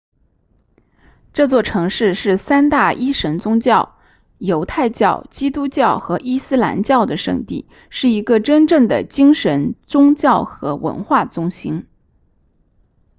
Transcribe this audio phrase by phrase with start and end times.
[1.31, 3.99] 这座城市是三大一神宗教
[4.39, 11.85] 犹太教基督教和伊斯兰教的圣地是一个真正的精神宗教和文化中心